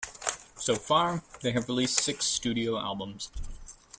So 0.57 0.77
far, 0.77 1.21
they 1.41 1.51
have 1.51 1.67
released 1.67 1.99
six 1.99 2.25
studio 2.25 2.75
albums. 2.79 3.29